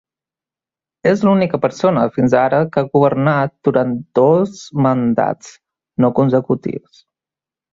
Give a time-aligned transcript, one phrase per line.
[1.09, 5.53] És l'única persona fins ara que ha governat durant dos mandats
[6.05, 7.05] no consecutius.